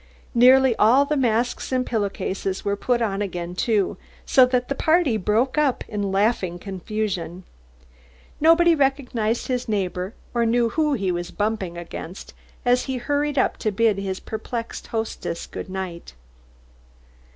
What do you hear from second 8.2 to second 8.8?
Nobody